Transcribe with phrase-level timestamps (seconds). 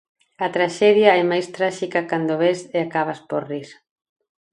[0.45, 3.69] A traxedia é máis tráxica cando a ves e acabas por rir.